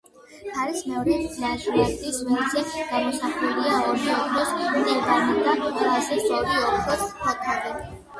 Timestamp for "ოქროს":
4.13-4.55, 6.71-7.05